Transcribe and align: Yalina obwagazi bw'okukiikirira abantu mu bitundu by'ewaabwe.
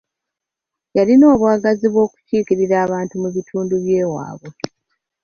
Yalina 0.97 1.25
obwagazi 1.33 1.85
bw'okukiikirira 1.93 2.75
abantu 2.85 3.13
mu 3.21 3.29
bitundu 3.35 3.73
by'ewaabwe. 3.83 4.49